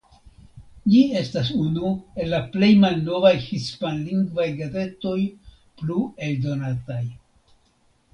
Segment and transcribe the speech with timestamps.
[0.91, 1.91] Ĝi estas unu
[2.23, 5.19] el la plej malnovaj hispanlingvaj gazetoj
[5.83, 6.99] plu eldonataj.